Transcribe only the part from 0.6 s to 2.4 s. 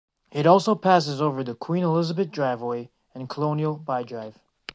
passes over the Queen Elizabeth